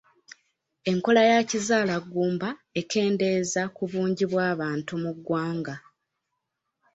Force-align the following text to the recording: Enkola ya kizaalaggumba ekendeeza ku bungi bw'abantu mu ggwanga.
Enkola 0.91 1.21
ya 1.31 1.39
kizaalaggumba 1.49 2.49
ekendeeza 2.81 3.61
ku 3.75 3.83
bungi 3.91 4.25
bw'abantu 4.31 4.93
mu 5.03 5.11
ggwanga. 5.17 5.75